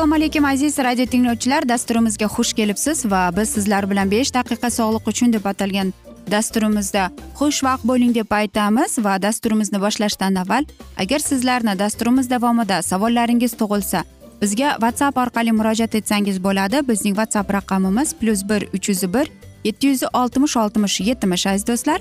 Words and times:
assalomu 0.00 0.14
alaykum 0.14 0.44
aziz 0.44 0.78
radio 0.78 1.06
tinglovchilar. 1.06 1.68
Dasturimizga 1.68 2.26
xush 2.26 2.52
kelibsiz 2.52 3.04
va 3.10 3.30
biz 3.36 3.48
sizlar 3.48 3.90
bilan 3.90 4.10
besh 4.10 4.30
daqiqa 4.34 4.70
sog'liq 4.70 5.08
uchun 5.12 5.32
deb 5.32 5.44
atalgan 5.44 5.92
dasturimizda 6.30 7.08
xushvaqt 7.40 7.84
bo'ling 7.90 8.14
deb 8.14 8.30
aytamiz 8.30 8.98
va 9.04 9.18
dasturimizni 9.22 9.80
boshlashdan 9.84 10.34
avval 10.42 10.64
agar 10.96 11.18
sizlarni 11.18 11.78
dasturimiz 11.78 12.30
davomida 12.30 12.82
savollaringiz 12.82 13.52
tug'ilsa 13.60 14.04
bizga 14.42 14.70
whatsapp 14.82 15.18
orqali 15.24 15.52
murojaat 15.52 15.94
etsangiz 15.94 16.38
bo'ladi. 16.44 16.88
Bizning 16.88 17.14
whatsapp 17.20 17.52
raqamimiz 17.58 18.14
plyus 18.20 18.42
bir 18.50 18.62
uch 18.76 18.88
yuz 18.88 19.02
bir 19.14 19.26
yetti 19.64 19.86
yuz 19.86 20.02
oltmish 20.12 20.56
oltmish 20.56 21.00
yetmish 21.00 21.46
aziz 21.46 21.66
do'stlar 21.66 22.00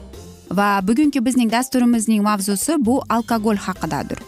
va 0.51 0.79
bugungi 0.87 1.25
bizning 1.25 1.51
dasturimizning 1.51 2.23
mavzusi 2.23 2.85
bu 2.85 3.01
alkogol 3.09 3.55
haqidadir. 3.55 4.19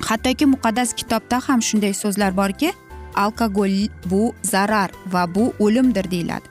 Hattoki 0.00 0.46
muqaddas 0.46 0.92
kitobda 0.92 1.40
ham 1.48 1.62
shunday 1.62 1.94
so'zlar 1.94 2.36
borki 2.36 2.72
alkogol 3.14 3.88
bu 4.10 4.34
zarar 4.42 4.90
va 5.12 5.34
bu 5.34 5.52
o'limdir 5.58 6.10
deyiladi. 6.10 6.46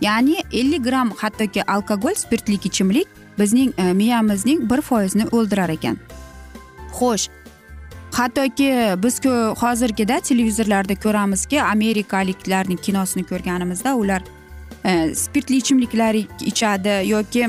Ya'ni 0.00 0.36
ellik 0.52 0.84
gramm 0.84 1.10
hattoki 1.16 1.70
alkogol 1.70 2.14
spirtli 2.14 2.54
ichimlik 2.54 3.06
bizning 3.38 3.72
e, 3.78 3.92
miyamizning 3.92 4.70
bir 4.70 4.80
foizini 4.80 5.26
o'ldirar 5.32 5.68
ekan. 5.68 5.96
Xo'sh 6.98 7.28
hattoki 8.12 8.70
bizku 9.02 9.30
hozirgida 9.60 10.20
televizorlarda 10.20 10.94
ko'ramizki 10.94 11.62
amerikaliklarning 11.62 12.80
kinosini 12.80 13.24
ko'rganimizda 13.24 13.94
ular 13.94 14.22
E, 14.84 15.14
spirtli 15.14 15.56
ichimliklar 15.56 16.14
ichadi 16.40 17.08
yoki 17.08 17.48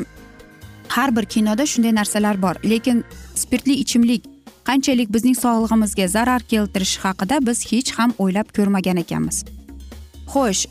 har 0.88 1.16
bir 1.16 1.25
kinoda 1.25 1.66
shunday 1.66 1.95
narsalar 1.95 2.41
bor. 2.41 2.55
Lekin 2.63 3.03
spirtli 3.35 3.73
ichimlik 3.73 4.25
qanchalik 4.67 5.13
bizning 5.13 5.35
sog'lig'imizga 5.35 6.07
zarar 6.07 6.41
keltirishi 6.51 6.99
haqida 7.05 7.39
biz 7.47 7.66
hech 7.71 7.91
ham 7.97 8.13
o'ylab 8.17 8.53
ko'rmagan 8.57 8.97
ekanmiz. 9.03 9.44
Xo'sh 10.33 10.67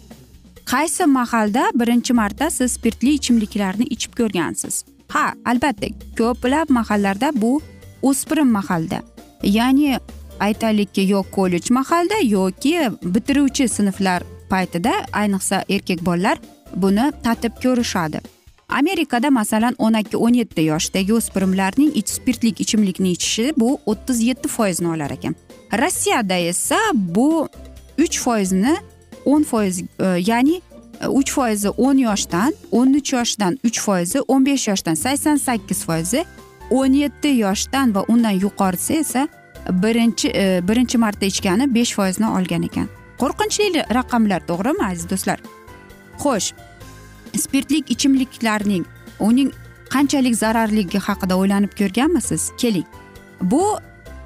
qaysi 0.72 1.06
mahalda 1.18 1.64
birinchi 1.74 2.12
marta 2.12 2.50
siz 2.50 2.72
spirtli 2.78 3.10
ichimliklarni 3.18 3.84
ichib 3.94 4.12
ko'rgansiz? 4.20 4.84
Ha 5.14 5.24
albatta 5.44 5.88
ko'plab 6.18 6.70
mahallarda 6.78 7.32
bu 7.42 7.60
o'spirin 8.02 8.50
mahalda. 8.58 9.02
Ya'ni 9.42 9.98
aytaylikki 10.40 11.02
yo 11.08 11.22
kollej 11.36 11.70
mahalda 11.70 12.18
yoki 12.22 12.74
bitiruvchi 13.14 13.68
sinflar 13.68 14.22
paytida 14.52 14.92
ayniqsa 15.12 15.64
erkak 15.68 16.00
bolalar 16.08 16.38
buni 16.77 17.12
tatib 17.22 17.59
ko'rishadi. 17.62 18.21
Amerikada 18.69 19.31
masalan 19.31 19.75
o'n 19.78 19.99
ikki 20.00 20.16
o'n 20.16 20.34
yetti 20.41 20.65
yoshdagi 20.65 21.12
o'spirinlarning 21.12 21.93
spirtli 22.09 22.55
ichimlikni 22.65 23.12
ichishi 23.12 23.53
bu 23.56 23.78
o'ttiz 23.87 24.22
yetti 24.25 24.49
foizni 24.49 24.88
olar 24.88 25.10
ekan. 25.10 25.34
Rossiyada 25.72 26.37
esa 26.37 26.78
bu 26.94 27.49
uch 27.99 28.19
foizni 28.19 28.77
o'n 29.25 29.44
foiz 29.44 29.83
e, 29.83 30.06
ya'ni 30.27 30.60
e, 31.00 31.06
uch 31.06 31.33
foizi 31.33 31.69
o'n 31.69 31.99
yoshdan 31.99 32.53
o'n 32.72 32.94
uch 32.94 33.12
yoshdan 33.12 33.59
uch 33.65 33.81
foizi 33.81 34.25
o'n 34.28 34.47
besh 34.47 34.69
yoshdan 34.69 34.94
sakson 34.94 35.37
sakkiz 35.37 35.84
foizi 35.84 36.25
o'n 36.71 36.97
yetti 37.03 37.37
yoshdan 37.39 37.94
va 37.94 38.04
undan 38.09 38.41
yuqorisi 38.41 39.00
esa 39.04 39.28
birinchi 39.71 40.28
e, 40.34 40.60
birinchi 40.69 40.99
marta 40.99 41.27
ichgani 41.27 41.75
besh 41.75 41.94
foizni 41.94 42.28
olgan 42.28 42.62
ekan. 42.62 42.89
Qo'rqinchli 43.21 43.84
raqamlar 43.94 44.41
to'g'rimi 44.49 44.87
aziz 44.91 45.10
do'stlar? 45.10 45.41
Xo'sh 46.18 46.52
spirtli 47.36 47.82
ichimliklarning 47.88 48.84
uning 49.20 49.52
qanchalik 49.92 50.34
zararligi 50.34 50.98
haqida 50.98 51.36
o'ylanib 51.36 51.72
ko'rganmisiz? 51.78 52.50
Keling. 52.60 52.86
Bu 53.40 53.62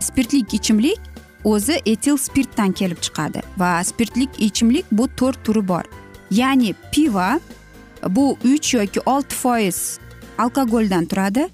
spirtli 0.00 0.44
ichimlik 0.52 1.00
o'zi 1.44 1.80
etil 1.86 2.16
spirtdan 2.16 2.72
kelib 2.72 3.00
chiqadi 3.06 3.42
va 3.58 3.84
spirtli 3.84 4.28
ichimlik 4.48 4.86
bu 4.92 5.08
to'rt 5.16 5.44
turi 5.44 5.68
bor. 5.68 5.84
Ya'ni 6.30 6.74
pivo 6.92 7.28
bu 8.16 8.36
uch 8.54 8.74
yoki 8.74 9.00
olti 9.06 9.34
foiz 9.34 9.98
alkogoldan 10.38 11.06
turadi 11.06 11.48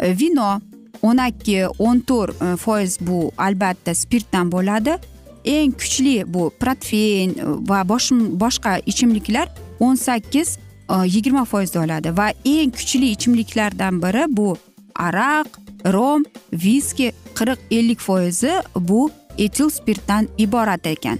vino 0.00 0.60
o'n 1.02 1.20
ikki 1.28 1.66
o'n 1.78 2.00
to'rt 2.00 2.42
e, 2.42 2.56
foiz 2.56 2.98
bu 3.00 3.30
albatta 3.38 3.94
spirtdan 3.94 4.50
bo'ladi. 4.52 4.96
Eng 5.44 5.72
kuchli 5.78 6.24
bu 6.26 6.50
protfein 6.60 7.36
va 7.68 7.84
boshqa 7.86 8.80
ichimliklar 8.86 9.48
o'n 9.80 9.94
sakkiz 9.94 10.58
e, 10.90 10.94
yigirma 11.06 11.44
foizda 11.44 11.80
oladi 11.80 12.16
va 12.16 12.32
eng 12.44 12.72
kuchli 12.78 13.10
ichimliklardan 13.16 14.02
biri 14.02 14.24
bu 14.28 14.56
araq 14.94 15.48
rom 15.92 16.24
viski 16.52 17.12
qirq 17.38 17.58
ellik 17.70 18.00
foizi 18.00 18.52
bu 18.76 19.10
etil 19.38 19.70
spirtdan 19.70 20.28
iborat 20.38 20.86
ekan. 20.86 21.18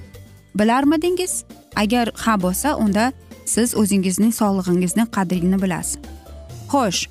Bilarmidingiz? 0.54 1.44
Agar 1.76 2.10
ha 2.14 2.34
bo'lsa 2.42 2.76
unda 2.76 3.12
siz 3.44 3.74
o'zingizning 3.76 4.32
sog'lig'ingizni 4.32 5.04
qadrini 5.16 5.62
bilasiz. 5.62 5.98
Xo'sh 6.72 7.06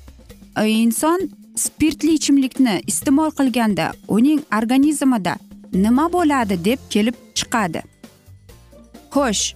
e, 0.60 0.68
inson 0.68 1.30
spirtli 1.56 2.14
ichimlikni 2.18 2.80
iste'mol 2.86 3.30
qilganda 3.38 3.92
uning 4.08 4.40
organizmida 4.58 5.36
nima 5.72 6.12
bo'ladi 6.12 6.64
deb 6.64 6.78
kelib 6.90 7.14
chiqadi? 7.34 7.82
Xo'sh 9.14 9.54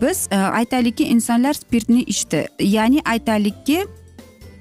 biz 0.00 0.28
aytaylikki 0.32 1.04
insonlar 1.04 1.54
spirtni 1.54 2.02
ichdi 2.02 2.46
ya'ni 2.60 3.00
aytaylikki 3.04 3.84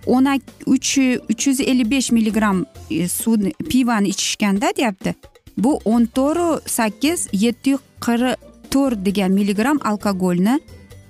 o'n 0.06 0.28
uch 0.66 0.98
uch 1.30 1.48
yuz 1.48 1.60
ellik 1.60 1.92
besh 1.92 2.12
milligramm 2.12 2.66
suvni 3.10 3.54
pivani 3.70 4.08
ichishganda 4.08 4.72
deyapti 4.78 5.16
bu 5.58 5.80
o'n 5.86 6.06
to'rtu 6.06 6.62
sakkiz 6.66 7.28
yetti 7.34 7.78
qirq 8.06 8.38
to'rt 8.72 9.06
degan 9.06 9.32
milligramm 9.32 9.80
alkogolni 9.84 10.60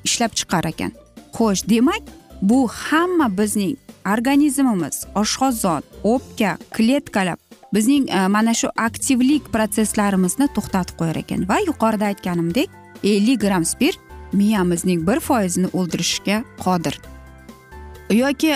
ishlab 0.03 0.31
chiqar 0.39 0.65
ekan 0.71 0.91
xo'sh 1.37 1.63
demak 1.69 2.03
bu 2.41 2.67
hamma 2.67 3.27
bizning 3.37 3.75
organizmimiz 4.13 5.05
oshqozon 5.21 5.81
o'pka 6.03 6.57
kletkalar 6.75 7.37
bizning 7.73 8.05
mana 8.29 8.53
shu 8.53 8.69
aktivlik 8.87 9.43
protsesslarimizni 9.53 10.47
to'xtatib 10.55 10.95
qo'yar 10.99 11.17
ekan 11.23 11.47
va 11.49 11.57
yuqorida 11.69 12.05
aytganimdek 12.11 12.69
ellik 13.03 13.41
gramm 13.41 13.65
spirt 13.65 13.99
miyamizning 14.33 15.07
bir 15.07 15.19
foizini 15.19 15.67
o'ldirishga 15.73 16.43
qodir. 16.63 16.99
Yoki 18.09 18.55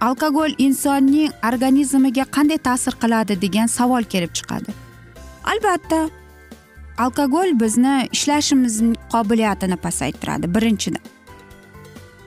alkogol 0.00 0.54
insonning 0.58 1.30
organizmiga 1.48 2.24
qanday 2.36 2.58
ta'sir 2.58 2.98
qiladi 3.02 3.40
degan 3.42 3.66
savol 3.66 4.02
kelib 4.02 4.34
chiqadi. 4.38 4.74
Albatta 5.44 6.08
alkogol 6.98 7.60
bizni 7.60 8.08
ishlashimizni 8.12 8.94
qobiliyatini 9.12 9.76
pasaytiradi 9.76 10.54
birinchidan. 10.54 11.02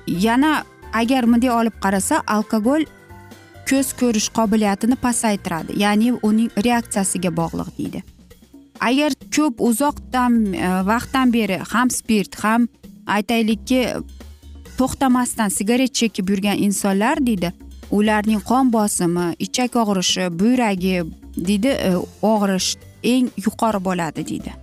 Yana 0.07 0.63
agar 0.93 1.27
bunday 1.27 1.51
olib 1.51 1.75
qarasa 1.83 2.21
alkogol 2.27 2.85
ko'z 3.69 3.93
ko'rish 3.99 4.29
qobiliyatini 4.37 4.95
pasaytiradi 4.95 5.79
ya'ni 5.83 6.13
uning 6.23 6.49
reaksiyasiga 6.67 7.31
bog'liq 7.37 7.69
deydi. 7.77 8.14
Agar 8.79 9.11
ko'p 9.35 9.61
uzoqdan 9.61 10.53
e, 10.53 10.69
vaqtdan 10.91 11.33
beri 11.33 11.59
ham 11.71 11.89
spirt 11.89 12.35
ham 12.43 12.67
aytaylikki 13.07 13.81
to'xtamasdan 14.77 15.49
sigaret 15.49 15.93
chekib 15.93 16.29
yurgan 16.29 16.57
insonlar 16.57 17.25
deydi 17.25 17.53
ularning 17.91 18.41
qon 18.49 18.71
bosimi 18.73 19.27
ichak 19.39 19.75
og'rishi 19.81 20.29
buyragi 20.39 21.03
deydi 21.37 21.67
e, 21.67 21.91
og'rish 22.21 22.69
eng 23.03 23.29
yuqori 23.45 23.79
bo'ladi 23.87 24.27
deydi. 24.29 24.53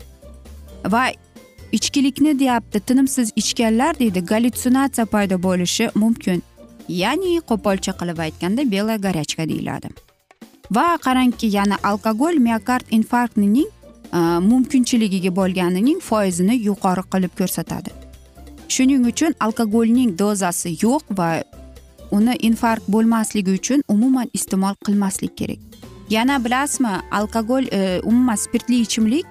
Va 0.93 1.05
ichkilikni 1.73 2.39
deyapti 2.39 2.81
tinimsiz 2.81 3.33
ichganlar 3.37 3.99
deydi 3.99 4.25
gallyutsinatsiya 4.33 5.07
paydo 5.07 5.43
bo'lishi 5.43 5.91
mumkin. 5.95 6.43
Ya'ni 6.89 7.41
qo'polcha 7.51 7.93
qilib 8.01 8.19
aytganda 8.27 8.71
белая 8.71 8.99
горячка 8.99 9.49
deyiladi. 9.49 9.89
Va 10.77 10.99
qarangki 11.07 11.47
yana 11.57 11.77
alkogol 11.83 12.37
miokard 12.47 12.87
infarktining 12.91 13.69
mumkinchiligiga 14.51 15.37
bo'lganining 15.37 16.01
foizini 16.01 16.57
yuqori 16.69 17.05
qilib 17.13 17.33
ko'rsatadi 17.41 17.91
shuning 18.75 19.07
uchun 19.13 19.35
alkogolning 19.41 20.19
dozasi 20.19 20.71
yo'q 20.85 21.17
va 21.19 21.29
uni 22.17 22.35
infarkt 22.49 22.89
bo'lmasligi 22.95 23.55
uchun 23.61 23.85
umuman 23.89 24.29
iste'mol 24.39 24.75
qilmaslik 24.87 25.37
kerak 25.37 25.61
yana 26.11 26.45
bilasizmi 26.45 26.95
alkogol 27.11 27.65
e, 27.73 28.01
umuman 28.11 28.37
spirtli 28.45 28.81
ichimlik 28.87 29.27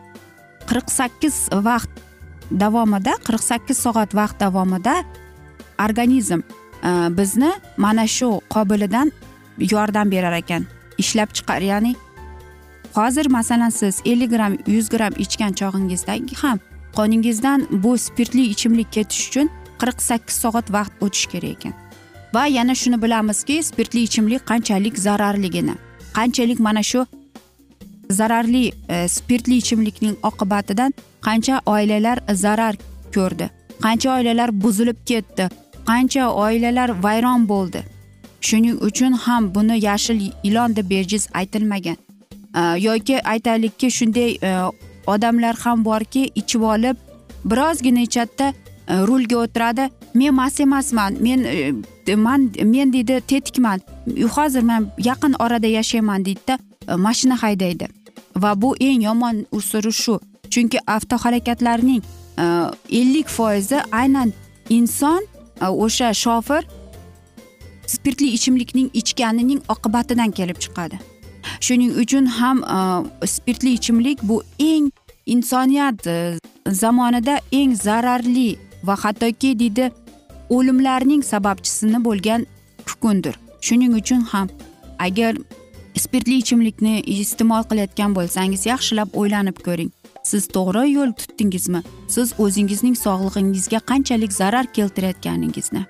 qirq 0.70 0.88
sakkiz 1.00 1.36
vaqt 1.68 1.92
davomida 2.64 3.14
qirq 3.28 3.44
sakkiz 3.52 3.78
soat 3.78 4.16
vaqt 4.16 4.40
davomida 4.40 4.96
organizm 5.86 6.42
bizni 7.18 7.52
mana 7.78 8.08
shu 8.08 8.42
qobilidan 8.50 9.12
yordam 9.58 10.12
berar 10.12 10.34
ekan 10.34 10.66
ishlab 10.98 11.30
chiqar 11.38 11.62
ya'ni 11.62 11.96
hozir 12.94 13.26
masalan 13.26 13.70
siz 13.70 14.02
ellik 14.06 14.32
gramm 14.32 14.58
yuz 14.68 14.90
gramm 14.90 15.14
ichgan 15.18 15.54
chog'ingizda 15.54 16.14
ham 16.42 16.60
qoningizdan 16.98 17.68
bu 17.72 17.98
spirtli 17.98 18.44
ichimlik 18.54 18.92
ketish 18.92 19.28
uchun 19.28 19.50
qirq 19.82 20.02
sakkiz 20.02 20.36
soat 20.36 20.74
vaqt 20.74 20.94
o'tishi 21.02 21.30
kerak 21.30 21.52
ekan. 21.52 21.74
Va 22.34 22.46
yana 22.48 22.76
shuni 22.76 23.02
bilamizki 23.02 23.64
spirtli 23.64 24.02
ichimlik 24.08 24.46
qanchalik 24.52 24.98
zararligini. 24.98 25.76
Qanchalik 26.14 26.60
mana 26.60 26.84
shu 26.84 27.06
zararli 28.10 28.72
e, 28.90 29.08
spirtli 29.08 29.56
ichimlikning 29.58 30.16
oqibatidan 30.30 30.94
qancha 31.28 31.62
oilalar 31.66 32.18
zarar 32.44 32.76
ko'rdi 33.16 33.50
qancha 33.86 34.10
oilalar 34.18 34.50
buzilib 34.64 35.00
ketdi 35.06 35.50
qancha 35.90 36.24
oilalar 36.46 36.90
vayron 37.04 37.50
bo'ldi. 37.52 37.82
Shuning 38.48 38.78
uchun 38.88 39.14
ham 39.14 39.56
buni 39.56 39.76
yashil 39.86 40.20
ilon 40.44 40.76
deb 40.76 40.90
bejiz 40.90 41.28
aytilmagan. 41.34 41.98
Э, 42.56 42.78
yoki 42.80 43.22
aytaylikki 43.28 43.92
shunday 43.92 44.38
e, 44.44 44.72
odamlar 45.08 45.56
ham 45.56 45.86
borki 45.86 46.32
ichib 46.36 46.62
olib 46.62 46.98
birozgina 47.46 48.02
ichadida 48.02 48.54
e, 48.88 48.98
rulga 49.08 49.38
o'tiradi. 49.38 49.90
Men 50.14 50.34
mast 50.34 50.60
emasman 50.60 51.16
men 51.22 51.44
e, 51.44 52.16
man 52.16 52.50
men 52.64 52.94
deydi 52.94 53.22
tetikman. 53.28 53.80
Hozir 54.36 54.62
man 54.62 54.90
yaqin 54.98 55.36
orada 55.40 55.68
yashayman 55.68 56.26
deydida 56.26 56.58
mashina 56.98 57.44
haydaydi. 57.44 57.88
Va 58.36 58.62
bu 58.62 58.76
eng 58.80 59.04
yomon 59.04 59.46
usuri 59.52 59.94
shu. 59.94 60.20
Chunki 60.50 60.80
avtohalokatlarning 60.88 62.04
ellik 62.90 63.28
foizi 63.28 63.80
aynan 63.92 64.34
inson 64.70 65.24
o'sha 65.62 66.14
shofir 66.14 66.68
spirtli 67.88 68.28
ichimlikning 68.28 68.90
ichganining 68.94 69.62
oqibatidan 69.70 70.32
kelib 70.32 70.60
chiqadi. 70.60 71.11
Shuning 71.66 71.94
uchun 72.04 72.26
ham 72.26 72.58
spirtli 73.26 73.74
ichimlik 73.78 74.20
bu 74.24 74.44
eng 74.60 74.92
insoniyat 75.26 76.08
e, 76.08 76.40
zamonida 76.82 77.40
eng 77.52 77.76
zararli 77.86 78.50
va 78.84 78.96
hattoki 79.04 79.60
deydi 79.60 79.92
o'limlarning 80.50 81.24
sababchisini 81.32 82.04
bo'lgan 82.08 82.46
kukundir 82.88 83.36
shuning 83.62 83.94
uchun 84.02 84.22
ham 84.34 84.50
agar 85.00 85.34
spirtli 85.98 86.38
ichimlikni 86.42 87.02
iste'mol 87.14 87.64
qilayotgan 87.70 88.16
bo'lsangiz 88.18 88.66
yaxshilab 88.66 89.18
o'ylanib 89.22 89.58
ko'ring. 89.66 89.92
Siz 90.24 90.48
to'g'ri 90.56 90.84
yo'l 90.92 91.14
tutdingizmi? 91.20 91.82
Siz 92.16 92.34
o'zingizning 92.44 92.96
sog'lig'ingizga 93.06 93.80
qanchalik 93.92 94.34
zarar 94.34 94.66
keltirayotganingizni. 94.78 95.86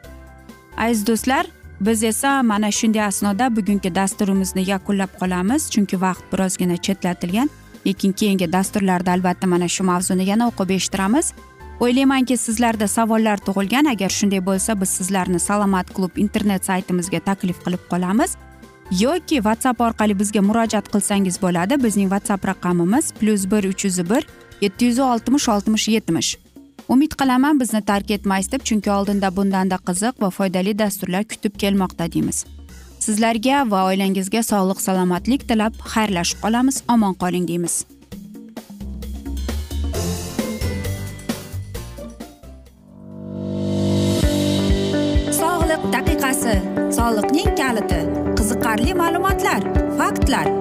Aziz 0.78 1.08
do'stlar 1.08 1.46
biz 1.82 2.04
esa 2.04 2.44
mana 2.44 2.72
shunday 2.72 3.04
asnoda 3.04 3.56
bugungi 3.56 3.96
dasturimizni 3.96 4.70
yakunlab 4.70 5.12
qolamiz 5.20 5.70
chunki 5.74 6.02
vaqt 6.02 6.24
birozgina 6.34 6.78
chetlatilgan. 6.78 7.50
Lekin 7.88 8.12
keyingi 8.12 8.52
dasturlarda 8.54 9.12
albatta 9.12 9.48
mana 9.48 9.68
shu 9.68 9.84
mavzuni 9.84 10.26
yana 10.32 10.48
o'qib 10.52 10.70
eshittiramiz. 10.78 11.34
O'ylaymanki 11.80 12.38
sizlarda 12.38 12.88
savollar 12.88 13.38
tug'ilgan. 13.48 13.86
Agar 13.94 14.10
shunday 14.10 14.42
bo'lsa 14.46 14.82
biz 14.82 14.90
sizlarni 14.90 15.40
salomat 15.40 15.94
klub 15.96 16.18
internet 16.18 16.66
saytimizga 16.66 17.20
taklif 17.20 17.58
qilib 17.66 17.84
qolamiz. 17.92 18.38
Yoki 19.00 19.36
whatsapp 19.46 19.82
orqali 19.82 20.20
bizga 20.20 20.42
murojaat 20.42 20.88
qilsangiz 20.94 21.42
bo'ladi. 21.42 21.84
Bizning 21.84 22.10
whatsapp 22.14 22.46
raqamimiz 22.52 23.12
plyus 23.20 23.52
bir 23.52 23.64
uch 23.72 23.86
yuz 23.86 24.00
bir 24.10 24.28
yetti 24.62 24.86
yuz 24.86 25.00
oltmish 25.00 25.50
oltmish 25.50 25.88
yetmish. 25.88 26.38
Umid 26.94 27.14
qilaman 27.20 27.60
bizni 27.60 27.82
tark 27.90 28.12
etmaysiz 28.12 28.52
deb 28.52 28.64
chunki 28.68 28.92
oldinda 28.92 29.30
bundanda 29.36 29.78
qiziq 29.90 30.20
va 30.24 30.30
foydali 30.38 30.74
dasturlar 30.80 31.24
kutib 31.32 31.56
kelmoqda 31.64 32.12
deymiz. 32.16 32.44
Sizlarga 33.06 33.64
va 33.72 33.86
oilangizga 33.92 34.44
sog'lik 34.52 34.84
salomatlik 34.88 35.48
tilab 35.50 35.80
xayrlashib 35.94 36.44
qolamiz. 36.44 36.84
Omon 36.94 37.16
qoling 37.24 37.48
deymiz. 37.52 37.76
Sog'liq 45.42 45.84
daqiqasi. 45.96 46.56
Soliqning 46.98 47.54
kaliti. 47.62 48.02
Qiziqarli 48.38 48.98
ma'lumotlar 49.04 49.62
faktlar. 50.02 50.61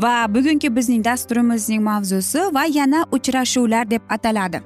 Va 0.00 0.34
bugungi 0.34 0.76
bizning 0.76 1.04
dasturimizning 1.04 1.82
mavzusi 1.82 2.40
va 2.54 2.64
yana 2.64 3.04
uchrashuvlar 3.12 3.90
deb 3.90 4.02
ataladi. 4.08 4.60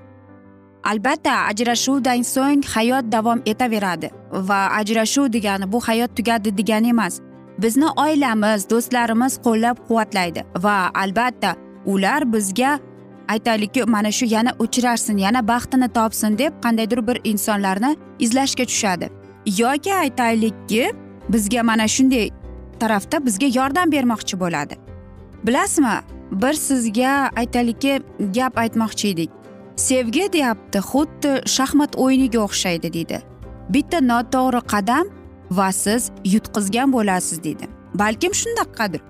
Albatta 0.85 1.35
ajrashuvdan 1.51 2.23
so'ng 2.23 2.63
hayot 2.75 3.13
davom 3.13 3.43
etaveradi 3.47 4.11
va 4.33 4.61
ajrashuv 4.81 5.33
degani 5.33 5.73
bu 5.73 5.81
hayot 5.81 6.17
tugadi 6.17 6.57
degani 6.59 6.89
emas. 6.89 7.21
Bizni 7.59 7.89
oilamiz 8.05 8.71
do'stlarimiz 8.71 9.39
qo'llab 9.47 9.77
quvvatlaydi 9.89 10.45
va 10.65 10.91
albatta 10.95 11.55
ular 11.87 12.33
bizga 12.33 12.79
aytaylikki 13.29 13.85
mana 13.85 14.13
shu 14.13 14.27
yana 14.27 14.53
uchrashsin 14.59 15.17
yana 15.17 15.49
baxtini 15.49 15.89
topsin 15.89 16.39
deb 16.39 16.53
qandaydir 16.65 17.07
bir 17.07 17.21
insonlarni 17.25 17.97
izlashga 18.19 18.65
tushadi. 18.65 19.11
Yoki 19.47 19.95
aytaylikki 19.95 20.93
bizga 21.29 21.63
mana 21.63 21.89
shunday 21.89 22.31
tarafda 22.81 23.27
bizga 23.27 23.47
yordam 23.59 23.93
bermoqchi 23.93 24.41
bo'ladi. 24.41 24.82
Bilasizmi? 25.47 25.97
Bir 26.33 26.53
sizga 26.53 27.31
aytaylikki 27.37 28.03
gap 28.35 28.59
aytmoqchi 28.59 29.09
edik. 29.09 29.31
Sevgi 29.77 30.33
deyapti 30.33 30.79
xuddi 30.79 31.33
shaxmat 31.55 31.97
o'yiniga 31.97 32.41
o'xshaydi 32.47 32.93
deydi. 32.93 33.19
Bitta 33.69 33.99
noto'g'ri 34.01 34.61
qadam 34.73 35.07
va 35.51 35.73
siz 35.73 36.11
yutqizgan 36.25 36.93
bo'lasiz 36.93 37.45
deydi. 37.45 37.69
Balkim 37.95 38.35
shundaqadir. 38.35 39.01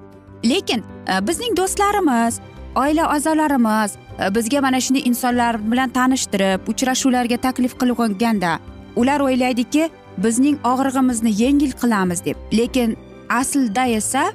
Lekin 0.45 0.81
e, 1.09 1.27
bizning 1.29 1.57
do'stlarimiz 1.57 2.41
oila 2.77 3.05
a'zolarimiz 3.15 3.91
e, 3.95 4.35
bizga 4.35 4.61
mana 4.61 4.81
shunday 4.81 5.03
insonlar 5.11 5.55
bilan 5.73 5.91
tanishtirib 5.99 6.61
uchrashuvlarga 6.73 7.37
taklif 7.37 7.73
qilganda 7.81 8.59
ular 8.97 9.21
o'ylaydiki 9.21 9.91
bizning 10.25 10.57
og'rig'imizni 10.73 11.33
yengil 11.43 11.73
qilamiz 11.83 12.25
deb. 12.25 12.37
Lekin 12.53 12.97
aslida 13.29 13.87
esa 13.87 14.33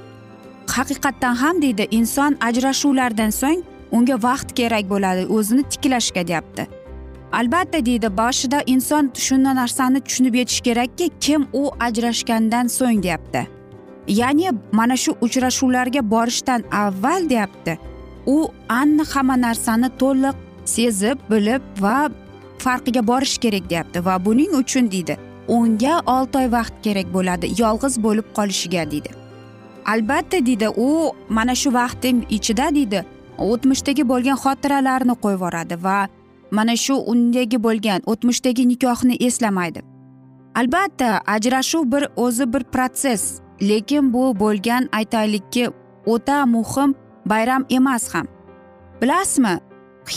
haqiqatdan 0.76 1.36
ham 1.36 1.62
deydi 1.62 1.88
inson 1.92 2.38
ajrashuvlardan 2.48 3.30
so'ng 3.30 3.64
unga 3.92 4.16
vaqt 4.24 4.50
kerak 4.60 4.90
bo'ladi 4.90 5.24
o'zini 5.36 5.64
tiklashga 5.64 6.28
deyapti. 6.28 6.68
Albatta 7.32 7.86
deydi 7.86 8.18
boshida 8.18 8.60
inson 8.74 9.12
shunday 9.28 9.56
narsani 9.62 10.00
tushunib 10.08 10.36
yetishi 10.36 10.64
kerakki 10.64 11.10
kim 11.20 11.48
u 11.54 11.64
ajrashgandan 11.80 12.68
so'ng 12.68 13.04
deyapti. 13.04 13.48
Ya'ni 14.08 14.52
mana 14.72 14.98
shu 14.98 15.12
uchrashuvlarga 15.22 16.02
borishdan 16.12 16.64
avval 16.72 17.30
deyapti 17.30 17.78
u 18.26 18.38
aniq 18.70 19.10
hamma 19.16 19.36
narsani 19.48 19.90
to'liq 20.02 20.36
sezib 20.66 21.18
bilib 21.32 21.62
va 21.84 21.98
farqiga 22.64 23.08
borish 23.08 23.38
kerak 23.44 23.70
deyapti 23.70 24.06
va 24.06 24.26
buning 24.26 24.52
uchun 24.62 24.92
deydi 24.92 25.18
unga 25.58 26.02
olti 26.16 26.38
oy 26.42 26.52
vaqt 26.58 26.76
kerak 26.86 27.08
bo'ladi 27.16 27.46
yolg'iz 27.62 28.04
bo'lib 28.06 28.28
qolishiga 28.38 28.92
deydi. 28.92 29.17
Albatta 29.88 30.46
deydi 30.46 30.70
u 30.70 31.12
mana 31.30 31.56
shu 31.56 31.74
vaqtning 31.74 32.20
ichida 32.30 32.68
deydi 32.76 33.04
o'tmishdagi 33.38 34.04
bo'lgan 34.12 34.38
xotiralarni 34.44 35.16
qo'yib 35.24 35.38
yuboradi 35.38 35.76
va 35.84 36.08
mana 36.52 36.76
shu 36.86 36.96
undagi 37.12 37.58
bo'lgan 37.68 38.02
o'tmishdagi 38.12 38.68
nikohni 38.68 39.16
eslamaydi. 39.28 39.82
Albatta 40.56 41.22
ajrashuv 41.36 41.92
bir 41.92 42.04
o'zi 42.16 42.54
bir 42.54 42.64
protsess 42.64 43.24
lekin 43.62 44.14
bu 44.14 44.24
bo'lgan 44.40 44.90
aytaylikki 44.92 45.70
o'ta 46.06 46.46
muhim 46.46 46.96
bayram 47.26 47.66
emas 47.70 48.14
ham. 48.14 48.28
Bilasizmi 49.02 49.60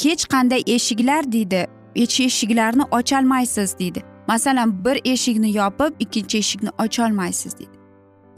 hech 0.03 0.25
qanday 0.33 0.62
eshiklar 0.67 1.33
deydi 1.33 1.67
hech 1.97 2.21
eshiklarni 2.21 2.85
ocholmaysiz 2.99 3.79
deydi 3.79 4.03
masalan 4.29 4.85
bir 4.85 5.00
eshikni 5.05 5.57
yopib 5.57 5.93
ikkinchi 5.99 6.39
eshikni 6.39 6.71
ocholmaysiz 6.85 7.59
deydi 7.59 7.80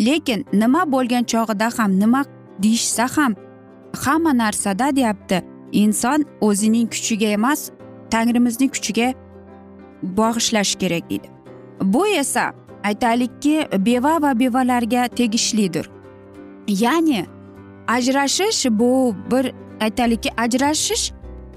lekin 0.06 0.44
nima 0.52 0.82
bo'lgan 0.92 1.24
chog'ida 1.32 1.68
ham 1.78 2.00
nima 2.00 2.24
deyishsa 2.62 3.06
ham 3.16 3.32
hamma 4.04 4.32
narsada 4.42 4.96
deyapti. 4.96 5.42
Inson 5.72 6.24
o'zining 6.40 6.88
kuchiga 6.94 7.28
emas 7.38 7.70
tangrimizning 8.10 8.70
kuchiga 8.74 9.14
bog'ishlash 10.02 10.74
kerak 10.82 11.04
deydi 11.10 11.28
bu 11.82 12.06
esa 12.06 12.52
aytaylikki 12.84 13.68
beva 13.78 14.22
va 14.22 14.38
bevalarga 14.38 15.08
tegishlidir. 15.08 15.90
Ya'ni 16.68 17.26
ajrashish 17.88 18.66
bu 18.70 19.14
bir 19.30 19.52
aytaylikki 19.80 20.30
ajrashish 20.36 21.12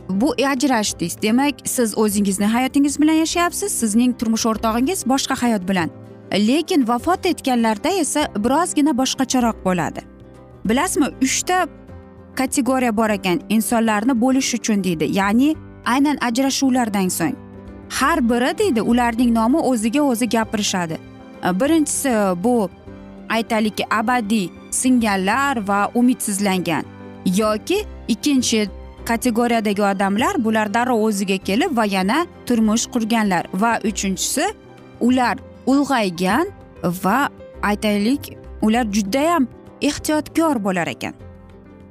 bu 0.09 0.33
ajrashdingiz 0.51 1.21
demak 1.21 1.55
siz 1.63 1.97
o'zingizni 1.97 2.45
hayotingiz 2.45 3.01
bilan 3.01 3.13
yashayapsiz 3.13 3.71
sizning 3.71 4.17
turmush 4.19 4.45
o'rtog'ingiz 4.45 5.05
boshqa 5.07 5.35
hayot 5.41 5.67
bilan 5.69 5.89
lekin 6.35 6.87
vafot 6.87 7.25
etganlarda 7.25 7.89
esa 7.89 8.27
birozgina 8.37 8.97
boshqacharoq 8.97 9.65
bo'ladi. 9.65 10.01
Bilasizmi 10.65 11.07
uchta 11.21 11.67
kategoriya 12.35 12.97
bor 12.97 13.09
ekan 13.09 13.41
insonlarni 13.49 14.21
bo'lish 14.21 14.53
uchun 14.53 14.83
deydi. 14.83 15.07
Ya'ni 15.11 15.55
aynan 15.85 16.17
ajrashuvlardan 16.21 17.07
so'ng. 17.07 17.35
Har 17.89 18.29
biri 18.29 18.57
deydi 18.57 18.81
ularning 18.81 19.33
nomi 19.33 19.57
o'ziga 19.57 20.01
o'zi 20.01 20.29
gapirishadi. 20.29 20.97
E, 21.43 21.59
birinchisi 21.59 22.09
bu 22.43 22.69
aytaylik 23.29 23.81
abadiy 23.91 24.49
singanlar 24.71 25.67
va 25.67 25.91
umidsizlangan. 25.95 26.83
Yoki 27.37 27.85
ikkinchi 28.07 28.69
kategoriyadagi 29.05 29.81
odamlar 29.81 30.43
bular 30.45 30.73
darrov 30.73 31.03
o'ziga 31.03 31.37
kelib 31.37 31.77
va 31.77 31.85
yana 31.85 32.25
turmush 32.45 32.85
qurganlar. 32.93 33.45
Va 33.53 33.79
uchinchisi 33.83 34.45
ular 34.99 35.37
ulg'aygan 35.67 36.47
va 37.03 37.29
aytaylik 37.61 38.37
ular 38.61 38.85
judayam 38.91 39.47
ehtiyotkor 39.81 40.63
bo'lar 40.63 40.87
ekan. 40.87 41.13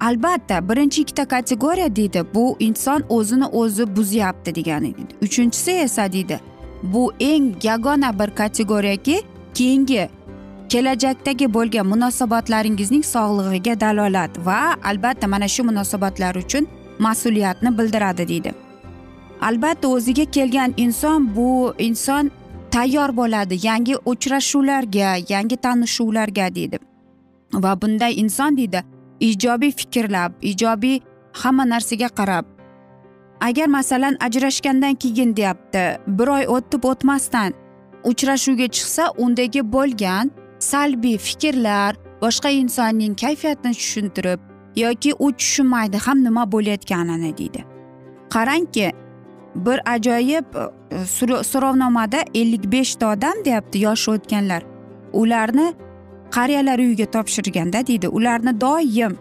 Albatta 0.01 0.69
birinchi 0.69 1.03
ikkita 1.03 1.25
kategoriya 1.25 1.97
deydi 1.97 2.25
bu 2.35 2.57
inson 2.59 3.03
o'zini 3.09 3.47
o'zi 3.47 3.97
buzyapti 3.97 4.55
degani. 4.55 4.95
Uchinchisi 5.23 5.71
esa 5.71 6.13
deydi 6.13 6.41
bu 6.83 7.13
eng 7.21 7.55
yagona 7.63 8.19
bir 8.19 8.31
kategoriyaki 8.35 9.23
keyingi 9.55 10.09
kelajakdagi 10.69 11.55
bo'lgan 11.55 11.87
munosabatlaringizning 11.87 13.05
sog'lig'iga 13.05 13.81
dalolat 13.81 14.39
va 14.47 14.77
albatta 14.85 15.27
mana 15.27 15.49
shu 15.49 15.65
munosabatlar 15.65 16.35
uchun 16.35 16.67
mas'uliyatni 16.99 17.79
bildiradi 17.79 18.29
deydi. 18.29 18.53
Albatta 19.41 19.89
o'ziga 19.89 20.25
kelgan 20.25 20.75
inson 20.77 21.37
bu 21.37 21.75
inson 21.79 22.31
tayyor 22.75 23.17
bo'ladi 23.17 23.67
yangi 23.67 23.95
uchrashuvlarga 24.11 25.11
yangi 25.29 25.57
tanishuvlarga 25.57 26.55
deydi. 26.55 26.79
Va 27.55 27.83
bunday 27.83 28.13
inson 28.23 28.57
deydi 28.57 28.81
ijobiy 29.21 29.73
fikrlab 29.81 30.33
ijobiy 30.43 31.01
hamma 31.33 31.65
narsaga 31.73 32.09
qarab. 32.19 32.45
Agar 33.41 33.67
masalan 33.67 34.17
ajrashgandan 34.21 34.95
keyin 34.95 35.37
deyapti 35.37 35.85
bir 36.07 36.29
oy 36.37 36.45
o'tib 36.57 36.85
o'tmasdan 36.91 37.53
uchrashuvga 38.11 38.67
chiqsa 38.77 39.05
undagi 39.25 39.63
bo'lgan 39.75 40.31
salbiy 40.59 41.19
fikrlar 41.19 41.93
boshqa 42.23 42.51
insonning 42.51 43.15
kayfiyatini 43.23 43.75
tushuntirib 43.81 44.41
yoki 44.77 45.11
u 45.19 45.33
tushunmaydi 45.33 45.99
ham 46.07 46.25
nima 46.25 46.53
bo'layotganini 46.53 47.39
deydi. 47.39 47.65
Qarangki 48.35 48.93
bir 49.55 49.79
ajoyib 49.95 50.47
so'rovnomada 51.51 52.25
ellik 52.35 52.73
beshta 52.73 53.13
odam 53.13 53.45
deyapti 53.45 53.79
yoshi 53.79 54.11
o'tganlar. 54.11 54.63
Ularni 55.13 55.75
qariyalar 56.31 56.79
uyiga 56.79 57.07
topshirganda 57.07 57.87
deydi 57.87 58.09
ularni 58.09 58.61
doim 58.61 59.17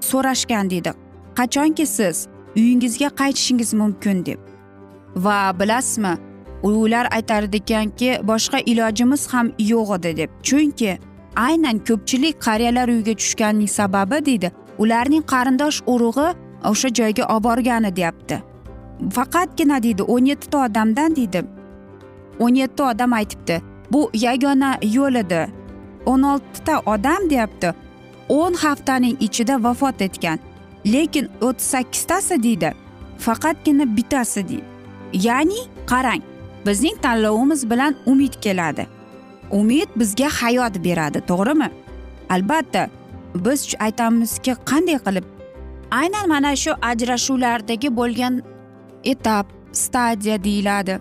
so'rashgan 0.00 0.70
deydi. 0.70 0.92
Qachonki 1.34 1.86
siz 1.86 2.26
uyingizga 2.56 3.08
qaytishingiz 3.08 3.74
mumkin 3.74 4.26
deb. 4.26 4.38
Va 5.16 5.60
bilasizmi 5.60 6.14
ular 6.62 7.08
aytar 7.10 7.42
ekanki 7.42 8.20
boshqa 8.22 8.58
ilojimiz 8.58 9.26
ham 9.32 9.52
yo'q 9.58 9.94
edi 9.98 10.16
deb. 10.16 10.30
Chunki 10.42 10.98
aynan 11.36 11.78
ko'pchilik 11.78 12.40
qariyalar 12.46 12.88
uyiga 12.88 13.14
tushganining 13.14 13.70
sababi 13.78 14.26
deydi 14.26 14.52
ularning 14.78 15.24
qarindosh 15.32 15.82
urug'i 15.86 16.28
o'sha 16.70 16.88
joyga 16.88 17.24
olib 17.34 17.44
borgani 17.44 17.96
deyapti. 17.96 18.49
Faqatgina 19.16 19.82
deydi 19.82 20.02
o'n 20.02 20.24
yettita 20.24 20.64
odamdan 20.66 21.16
deydi. 21.16 21.44
o'n 22.38 22.54
yetti 22.54 22.82
odam 22.82 23.12
aytibdi 23.12 23.62
bu 23.92 24.10
yagona 24.14 24.78
yo'l 24.82 25.14
edi. 25.14 25.46
o'n 26.06 26.22
oltita 26.22 26.80
odam 26.86 27.30
deyapti. 27.30 27.74
o'n 28.28 28.54
haftaning 28.54 29.16
ichida 29.20 29.62
vafot 29.62 30.02
etgan. 30.02 30.38
Lekin 30.86 31.28
o'ttiz 31.40 31.66
sakkiztasi 31.66 32.42
deydi 32.42 32.72
faqatgina 33.18 33.96
bittasi 33.96 34.48
deydi. 34.48 34.64
Ya'ni 35.12 35.60
qarang 35.86 36.22
bizning 36.66 36.96
tanlovimiz 37.02 37.70
bilan 37.70 37.94
umid 38.06 38.34
keladi. 38.40 38.86
Umid 39.50 39.88
bizga 39.96 40.28
hayot 40.28 40.84
beradi 40.84 41.20
to'g'rimi? 41.30 41.68
Albatta 42.30 42.88
biz 43.34 43.74
aytamizki 43.78 44.52
qanday 44.70 44.98
qilib 45.06 45.24
aynan 45.90 46.28
mana 46.28 46.56
shu 46.56 46.72
ajrashuvlardagi 46.90 47.96
bo'lgan 47.96 48.42
etap 49.04 49.46
stadiya 49.72 50.44
deyiladi. 50.44 50.98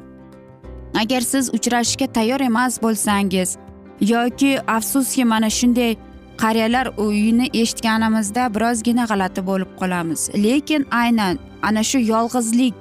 Agar 1.02 1.22
siz 1.22 1.54
uchrashishga 1.54 2.08
tayyor 2.08 2.40
emas 2.40 2.82
bo'lsangiz 2.82 3.58
yoki 4.02 4.62
afsuski 4.62 5.26
mana 5.26 5.50
shunday 5.50 5.96
qariyalar 6.38 6.88
uyini 6.98 7.48
eshitganimizda 7.54 8.44
birozgina 8.56 9.06
g'alati 9.12 9.42
bo'lib 9.50 9.72
qolamiz. 9.80 10.30
Lekin 10.46 10.88
aynan 10.92 11.40
ana 11.62 11.84
shu 11.84 12.00
yolg'izlik 12.14 12.74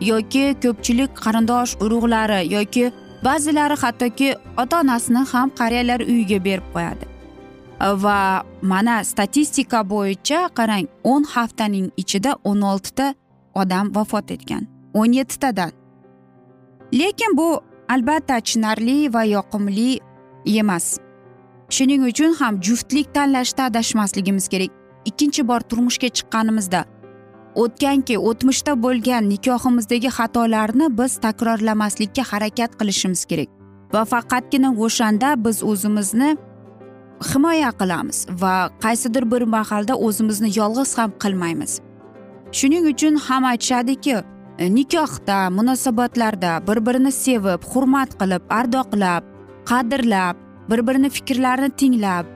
yoki 0.00 0.44
ko'pchilik 0.62 1.10
qarindosh 1.24 1.72
urug'lari 1.84 2.40
yoki 2.54 2.92
ba'zilari 3.24 3.76
hattoki 3.82 4.28
ota 4.62 4.80
onasini 4.80 5.22
ham 5.32 5.48
qariyalar 5.60 6.00
uyiga 6.00 6.38
berib 6.44 6.66
qo'yadi. 6.74 7.04
Va 8.04 8.44
mana 8.62 9.04
statistika 9.04 9.80
bo'yicha 9.92 10.40
qarang 10.58 10.86
o'n 11.12 11.22
haftaning 11.34 11.86
ichida 12.02 12.32
o'n 12.44 12.60
oltita 12.72 13.14
odam 13.62 13.94
vafot 13.94 14.30
etgan. 14.30 14.66
O'n 14.94 15.12
yettitadan. 15.18 15.72
Lekin 16.92 17.36
bu 17.36 17.48
albatta 17.88 18.34
achinarli 18.40 19.12
va 19.14 19.24
yoqimli 19.24 20.00
emas. 20.60 20.98
Shuning 21.70 22.02
uchun 22.10 22.32
ham 22.40 22.62
juftlik 22.66 23.14
tanlashda 23.14 23.64
adashmasligimiz 23.70 24.48
kerak. 24.48 24.70
Ikkinchi 25.04 25.48
bor 25.48 25.60
turmushga 25.60 26.08
chiqqanimizda 26.16 26.84
o'tganki 27.54 28.18
o'tmishda 28.18 28.74
bo'lgan 28.82 29.28
nikohimizdagi 29.30 30.10
xatolarni 30.18 30.86
biz 30.98 31.16
takrorlamaslikka 31.24 32.22
harakat 32.32 32.76
qilishimiz 32.80 33.24
kerak. 33.30 33.48
Va 33.94 34.04
faqatgina 34.12 34.70
o'shanda 34.84 35.34
biz 35.44 35.62
o'zimizni 35.70 36.30
himoya 37.30 37.70
qilamiz 37.80 38.18
va 38.42 38.54
qaysidir 38.84 39.24
bir 39.32 39.42
mahalda 39.56 39.94
o'zimizni 40.06 40.50
yolg'iz 40.60 40.98
ham 40.98 41.10
qilmaymiz. 41.22 41.80
Shuning 42.52 42.86
uchun 42.92 43.16
ham 43.26 43.44
aytishadiki 43.44 44.16
e, 44.58 44.74
nikohda 44.74 45.50
munosabatlarda 45.50 46.52
bir 46.68 46.86
birini 46.86 47.12
sevib 47.12 47.60
hurmat 47.72 48.10
qilib 48.20 48.42
ardoqlab 48.58 49.22
qadrlab 49.70 50.36
bir 50.70 50.86
birini 50.86 51.10
fikrlarini 51.16 51.70
tinglab 51.80 52.26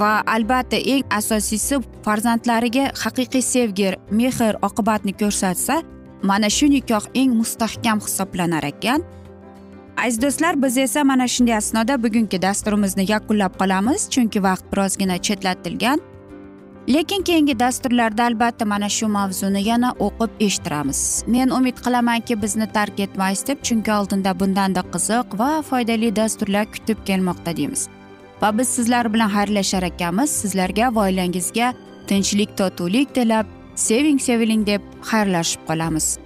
va 0.00 0.22
albatta 0.26 0.76
eng 0.76 1.04
asosiysi 1.18 1.80
farzandlariga 2.04 2.84
haqiqiy 3.02 3.42
sevgi 3.42 3.90
mehr 4.10 4.54
oqibatni 4.68 5.12
ko'rsatsa 5.22 5.82
mana 6.22 6.50
shu 6.50 6.66
nikoh 6.70 7.04
eng 7.14 7.30
mustahkam 7.40 8.00
hisoblanar 8.00 8.64
ekan. 8.64 9.00
Aziz 9.96 10.22
do'stlar 10.22 10.62
biz 10.62 10.76
esa 10.78 11.04
mana 11.04 11.28
shunday 11.28 11.56
asnoda 11.56 12.02
bugungi 12.02 12.42
dasturimizni 12.42 13.04
yakunlab 13.12 13.52
qolamiz 13.60 14.10
chunki 14.10 14.42
vaqt 14.42 14.64
birozgina 14.72 15.16
chetlatilgan. 15.26 16.00
Lekin 16.88 17.22
keyingi 17.22 17.58
dasturlarda 17.58 18.24
albatta 18.24 18.64
mana 18.64 18.88
shu 18.88 19.08
mavzuni 19.08 19.62
yana 19.68 19.90
o'qib 20.06 20.30
eshittiramiz. 20.46 21.24
Men 21.26 21.50
umid 21.50 21.78
qilamanki 21.84 22.42
bizni 22.42 22.66
tark 22.72 23.00
etmaysiz 23.00 23.46
deb 23.48 23.62
chunki 23.62 23.92
oldinda 23.92 24.40
bundanda 24.40 24.82
qiziq 24.94 25.38
va 25.38 25.50
foydali 25.70 26.16
dasturlar 26.16 26.66
kutib 26.74 26.98
kelmoqda 27.08 27.56
deymiz. 27.56 27.88
Va 28.42 28.58
biz 28.58 28.68
sizlar 28.68 29.12
bilan 29.14 29.30
xayrlashar 29.36 29.82
ekanmiz. 29.82 30.30
Sizlarga 30.30 30.94
va 30.94 31.08
oilangizga 31.08 31.72
tinchlik 32.08 32.56
totuvlik 32.58 33.14
tilab 33.14 33.46
seving 33.74 34.20
seviling 34.28 34.66
deb 34.66 34.82
xayrlashib 35.10 35.66
qolamiz. 35.68 36.25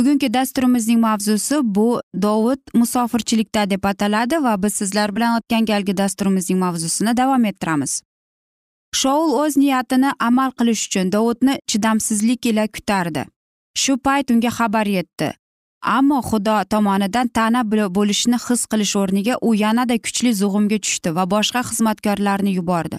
bugungi 0.00 0.32
dasturimizning 0.34 1.00
mavzusi 1.00 1.56
bu 1.62 2.00
dovud 2.22 2.60
musofirchilikda 2.74 3.70
deb 3.70 3.84
ataladi 3.84 4.36
va 4.44 4.54
biz 4.62 4.74
sizlar 4.80 5.10
bilan 5.16 5.34
o'tgan 5.38 5.66
galgi 5.70 5.96
dasturimizning 5.96 6.60
mavzusini 6.60 7.12
davom 7.16 7.44
ettiramiz. 7.50 7.92
Shoul 9.00 9.34
o'z 9.42 9.56
niyatini 9.62 10.12
amal 10.28 10.50
qilish 10.58 10.84
uchun 10.86 11.12
dovudni 11.12 11.58
chidamsizlik 11.70 12.46
ila 12.50 12.64
kutardi. 12.76 13.24
Shu 13.82 13.98
payt 14.06 14.30
unga 14.30 14.50
xabar 14.58 14.86
yetdi. 14.96 15.28
Ammo 15.96 16.20
xudo 16.28 16.56
tomonidan 16.72 17.28
ta'na 17.36 17.62
bo'lishni 17.98 18.38
his 18.46 18.62
qilish 18.72 18.94
o'rniga 19.02 19.34
u 19.48 19.54
yanada 19.64 19.96
kuchli 20.06 20.32
zug'umga 20.40 20.78
tushdi 20.84 21.14
va 21.16 21.24
boshqa 21.34 21.60
xizmatkorlarni 21.68 22.56
yubordi. 22.58 22.96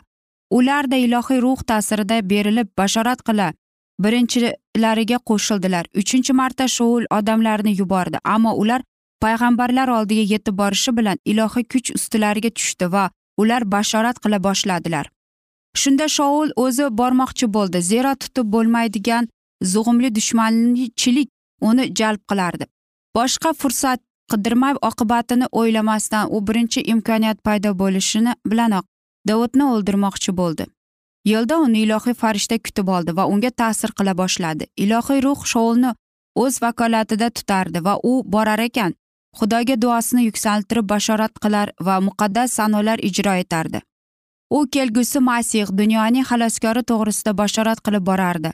Ularda 0.57 0.97
ilohiy 1.05 1.41
ruh 1.45 1.59
ta'sirida 1.69 2.17
berilib 2.31 2.67
bashorat 2.77 3.19
qila 3.27 3.47
birinchilariga 4.03 5.17
qo'shildilar. 5.29 5.85
Uchinchi 6.01 6.33
marta 6.33 6.67
shoul 6.67 7.03
odamlarni 7.17 7.73
yubordi 7.81 8.17
ammo 8.35 8.51
ular 8.63 8.81
payg'ambarlar 9.23 9.87
oldiga 9.97 10.25
yetib 10.33 10.57
borishi 10.61 10.91
bilan 10.97 11.17
ilohiy 11.31 11.65
kuch 11.73 11.91
ustilariga 11.97 12.51
tushdi 12.57 12.91
va 12.95 13.09
ular 13.41 13.61
bashorat 13.73 14.17
qila 14.23 14.43
boshladilar. 14.47 15.05
Shunda 15.81 16.07
shoul 16.17 16.49
o'zi 16.63 16.85
bormoqchi 16.99 17.47
bo'ldi 17.55 17.81
zero 17.91 18.13
tutib 18.23 18.47
bo'lmaydigan 18.55 19.29
zug'umli 19.73 20.09
dushmanchilik 20.17 21.29
uni 21.69 21.85
jalb 21.99 22.21
qilardi. 22.29 22.65
Boshqa 23.15 23.53
fursat 23.61 23.99
qidirmay 24.31 24.75
oqibatini 24.89 25.47
o'ylamasdan 25.61 26.33
u 26.35 26.47
birinchi 26.47 26.81
imkoniyat 26.93 27.37
paydo 27.47 27.71
bo'lishini 27.81 28.33
bilanoq 28.51 28.85
dovudni 29.29 29.65
o'ldirmoqchi 29.73 30.31
bo'ldi. 30.41 30.65
Yo'lda 31.25 31.57
uni 31.65 31.83
ilohiy 31.85 32.13
farishta 32.13 32.57
kutib 32.57 32.87
oldi 32.95 33.15
va 33.17 33.25
unga 33.33 33.51
ta'sir 33.61 33.91
qila 33.97 34.13
boshladi. 34.21 34.65
Ilohiy 34.77 35.21
ruh 35.25 35.45
shoulni 35.53 35.93
o'z 36.35 36.61
vakolatida 36.63 37.29
tutardi 37.29 37.83
va 37.87 37.97
u 38.03 38.13
borar 38.33 38.59
ekan 38.59 38.95
xudoga 39.39 39.75
duosini 39.81 40.25
yuksaltirib 40.29 40.87
bashorat 40.93 41.33
qilar 41.43 41.71
va 41.87 41.99
muqaddas 42.07 42.57
sanolar 42.59 42.99
ijro 43.09 43.33
etardi. 43.43 43.81
U 44.49 44.65
kelgusi 44.73 45.19
masih 45.19 45.67
dunyoning 45.81 46.25
xaloskori 46.29 46.83
to'g'risida 46.89 47.37
bashorat 47.41 47.79
qilib 47.85 48.03
borardi. 48.09 48.51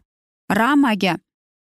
Ramaga 0.60 1.18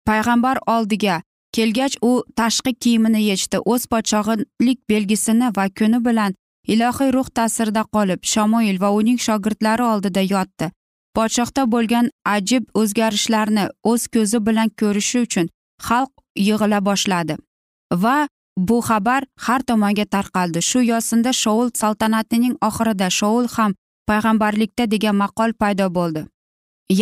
payg'ambar 0.09 0.59
oldiga 0.67 1.23
kelgach 1.57 1.97
u 2.03 2.12
tashqi 2.37 2.73
kiyimini 2.83 3.23
yechdi 3.31 3.59
o'z 3.73 3.83
podshohlik 3.93 4.79
belgisini 4.91 5.51
va 5.57 5.67
kuni 5.79 5.99
bilan 6.07 6.35
ilohiy 6.75 7.11
ruh 7.17 7.29
ta'sirida 7.38 7.83
qolib 7.95 8.21
shamoil 8.33 8.81
va 8.85 8.91
uning 8.99 9.19
shogirdlari 9.27 9.85
oldida 9.93 10.23
yotdi. 10.35 10.71
Podshohda 11.16 11.62
bo'lgan 11.75 12.11
ajib 12.37 12.64
o'zgarishlarni 12.81 13.64
o'z 13.90 14.03
ko'zi 14.14 14.38
bilan 14.46 14.68
ko'rishi 14.81 15.18
uchun 15.27 15.46
xalq 15.87 16.12
yig'ila 16.46 16.79
boshladi. 16.88 17.37
Va 18.03 18.18
bu 18.57 18.79
xabar 18.88 19.22
har 19.46 19.61
tomonga 19.68 20.07
tarqaldi. 20.14 20.62
Shu 20.70 20.81
yo'sinda 20.92 21.33
shoul 21.42 21.70
saltanatining 21.81 22.55
oxirida 22.68 23.09
shoul 23.18 23.46
ham 23.57 23.75
payg'ambarlikda 24.09 24.85
degan 24.94 25.16
maqol 25.22 25.51
paydo 25.61 25.87
bo'ldi. 25.98 26.22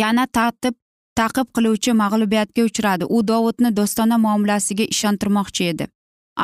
Yana 0.01 0.25
tatib 0.37 0.75
taqib 1.19 1.47
qiluvchi 1.55 1.91
mag'lubiyatga 2.03 2.61
uchradi. 2.69 3.03
U 3.15 3.17
dovudni 3.31 3.69
do'stona 3.79 4.17
muomalasiga 4.25 4.85
ishontirmoqchi 4.93 5.63
edi. 5.71 5.87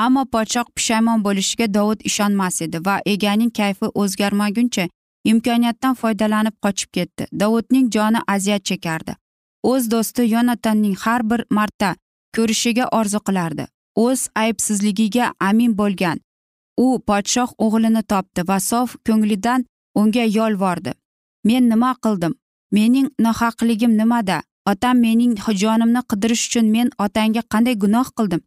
Ammo 0.03 0.23
podshoh 0.33 0.67
pushaymon 0.75 1.23
bo'lishiga 1.27 1.67
dovud 1.77 1.99
ishonmas 2.09 2.61
edi 2.65 2.77
va 2.87 2.95
eganing 3.13 3.51
kayfi 3.59 3.87
o'zgarmaguncha 4.01 4.85
imkoniyatdan 5.31 5.95
foydalanib 6.01 6.55
qochib 6.65 6.91
ketdi. 6.97 7.27
Dovudning 7.39 7.87
joni 7.95 8.19
aziyat 8.35 8.63
chekardi. 8.69 9.15
O'z 9.63 9.91
do'sti 9.91 10.29
yonatanning 10.33 10.95
har 11.03 11.21
bir 11.29 11.45
marta 11.49 11.95
ko'rishiga 12.35 12.85
orzu 12.99 13.19
qilardi. 13.27 13.67
O'z 13.95 14.29
aybsizligiga 14.43 15.33
amin 15.49 15.77
bo'lgan 15.77 16.17
u 16.77 16.87
podshoh 17.07 17.53
o'g'lini 17.65 18.03
topdi 18.11 18.41
va 18.49 18.59
sof 18.59 18.95
ko'nglidan 19.07 19.65
unga 20.01 20.25
yolvordi. 20.37 20.91
Men 21.43 21.69
nima 21.69 21.95
qildim? 22.03 22.33
Mening 22.71 23.07
nohaqligim 23.25 23.97
nimada? 23.97 24.41
Otam 24.71 24.97
mening 25.05 25.33
jonimni 25.63 26.01
qidirish 26.11 26.43
uchun 26.47 26.65
men 26.75 26.89
otangga 27.05 27.41
qanday 27.53 27.75
gunoh 27.83 28.07
qildim? 28.17 28.41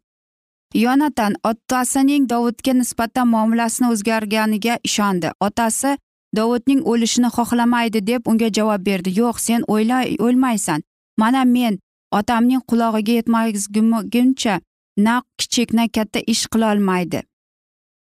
Yonatan 0.73 1.33
otasining 1.43 2.29
dovudga 2.29 2.73
nisbatan 2.73 3.27
muomalasini 3.27 3.87
o'zgarganiga 3.93 4.77
ishondi. 4.83 5.31
Otasi 5.47 5.97
dovudning 6.35 6.81
o'lishini 6.91 7.29
xohlamaydi 7.37 7.99
deb 8.07 8.21
unga 8.29 8.49
javob 8.57 8.85
berdi. 8.85 9.09
Yo'q 9.19 9.37
sen 9.39 9.61
o'yla 9.67 9.97
o'lmaysan. 10.25 10.79
Mana 11.17 11.43
men 11.45 11.79
otamning 12.11 12.61
qulog'iga 12.69 13.13
yetmaguncha 13.19 14.55
na 14.97 15.21
kichik 15.37 15.73
na 15.73 15.87
katta 15.95 16.19
ish 16.33 16.45
qilolmaydi. 16.53 17.19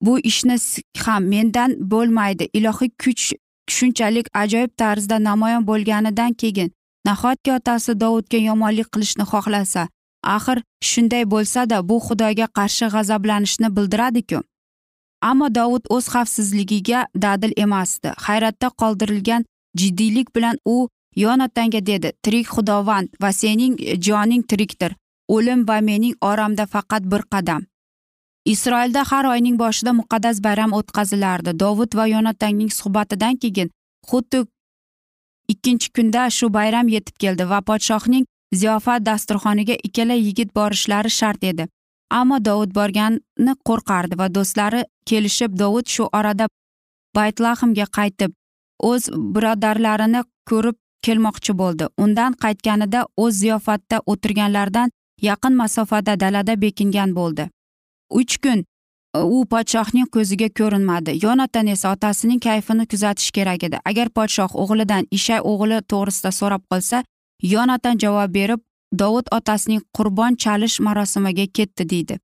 Bu 0.04 0.18
ishni 0.30 0.56
ham 1.04 1.22
mendan 1.32 1.70
bo'lmaydi. 1.92 2.44
Ilohiy 2.58 2.90
kuch 3.02 3.24
shunchalik 3.76 4.26
ajoyib 4.42 4.72
tarzda 4.76 5.16
namoyon 5.28 5.66
bo'lganidan 5.66 6.32
keyin 6.40 6.70
nahotki 7.06 7.52
otasi 7.58 7.92
dovudga 8.02 8.38
yomonlik 8.48 8.88
qilishni 8.94 9.24
xohlasa 9.32 9.88
axir 10.36 10.58
shunday 10.90 11.24
bo'lsada 11.32 11.76
bu 11.88 11.96
xudoga 12.06 12.46
qarshi 12.58 12.86
g'azablanishni 12.94 13.68
bildiradiku. 13.76 14.38
Ammo 15.20 15.48
dovud 15.54 15.84
o'z 15.90 16.08
xavfsizligiga 16.14 17.06
dadil 17.14 17.52
emasdi. 17.56 18.12
Hayratda 18.26 18.68
qoldirilgan 18.80 19.44
jiddiylik 19.78 20.34
bilan 20.36 20.56
u 20.64 20.88
yonatanga 21.16 21.86
dedi. 21.86 22.12
Tirik 22.22 22.48
xudovand 22.54 23.08
va 23.22 23.32
sening 23.32 23.78
joning 24.06 24.42
tirikdir. 24.50 24.96
O'lim 25.28 25.68
va 25.68 25.80
mening 25.80 26.14
oramda 26.20 26.66
faqat 26.66 27.02
bir 27.12 27.22
qadam. 27.32 27.62
Isroilda 28.44 29.02
har 29.10 29.24
oyning 29.24 29.56
boshida 29.58 29.92
muqaddas 29.92 30.42
bayram 30.42 30.72
o'tkazilardi. 30.72 31.58
Dovud 31.60 31.94
va 31.98 32.06
yonatanning 32.06 32.70
suhbatidan 32.70 33.36
keyin 33.42 33.70
xuddi 34.10 34.46
ikkinchi 35.48 35.92
kunda 35.96 36.30
shu 36.30 36.52
bayram 36.58 36.88
yetib 36.88 37.16
keldi 37.22 37.48
va 37.52 37.60
podshohning 37.70 38.26
ziyofat 38.60 39.06
dasturxoniga 39.06 39.76
ikkala 39.88 40.14
yigit 40.14 40.54
borishlari 40.54 41.10
shart 41.10 41.44
edi. 41.44 41.68
Ammo 42.10 42.38
dovud 42.48 42.70
borganni 42.78 43.52
qo'rqardi 43.68 44.18
va 44.18 44.28
do'stlari 44.36 44.82
kelishib 45.10 45.58
dovud 45.62 45.86
shu 45.94 46.08
orada 46.18 46.48
baytlahmga 47.18 47.86
qaytib 47.98 48.32
o'z 48.90 49.08
birodarlarini 49.34 50.22
ko'rib 50.50 50.76
kelmoqchi 51.06 51.52
bo'ldi. 51.62 51.88
Undan 52.04 52.32
qaytganida 52.44 53.00
o'z 53.24 53.34
ziyofatda 53.42 54.00
o'tirganlardan 54.12 54.90
yaqin 55.28 55.54
masofada 55.62 56.20
dalada 56.20 56.60
bekingan 56.64 57.14
bo'ldi. 57.18 57.48
Uch 58.20 58.36
kun 58.42 58.58
e, 58.62 59.18
u 59.36 59.44
podshohning 59.52 60.08
ko'ziga 60.16 60.48
ko'rinmadi. 60.60 61.18
Yonatan 61.24 61.66
esa 61.74 61.92
otasining 61.94 62.40
kayfini 62.48 62.86
kuzatish 62.92 63.30
kerak 63.36 63.64
edi. 63.68 63.78
Agar 63.90 64.08
podshoh 64.18 64.52
o'g'lidan 64.62 65.04
ishay 65.18 65.40
o'g'li 65.52 65.82
to'g'risida 65.92 66.30
so'rab 66.40 66.62
qolsa 66.70 67.04
yonatan 67.54 67.98
javob 68.04 68.34
berib 68.38 68.60
dovud 68.92 69.26
otasining 69.32 69.82
qurbon 69.96 70.36
chalish 70.36 70.80
marosimiga 70.80 71.46
ketdi 71.46 71.88
deydi. 71.88 72.18